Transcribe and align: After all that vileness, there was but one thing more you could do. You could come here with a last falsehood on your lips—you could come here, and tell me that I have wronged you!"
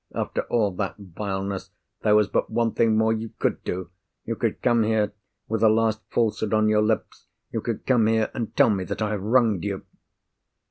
After 0.15 0.41
all 0.49 0.71
that 0.77 0.97
vileness, 0.97 1.69
there 2.01 2.15
was 2.15 2.27
but 2.27 2.49
one 2.49 2.71
thing 2.71 2.97
more 2.97 3.13
you 3.13 3.29
could 3.37 3.63
do. 3.63 3.91
You 4.25 4.35
could 4.35 4.59
come 4.63 4.81
here 4.81 5.13
with 5.47 5.61
a 5.61 5.69
last 5.69 6.01
falsehood 6.09 6.55
on 6.55 6.67
your 6.67 6.81
lips—you 6.81 7.61
could 7.61 7.85
come 7.85 8.07
here, 8.07 8.31
and 8.33 8.55
tell 8.55 8.71
me 8.71 8.83
that 8.85 9.03
I 9.03 9.11
have 9.11 9.21
wronged 9.21 9.63
you!" 9.63 9.85